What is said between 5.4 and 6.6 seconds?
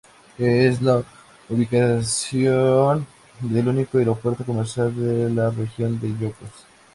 región de Ilocos.